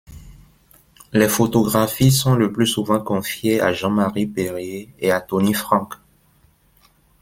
[1.13, 5.93] Les photographies sont le plus souvent confiées à Jean-Marie Périer et à Tony Frank.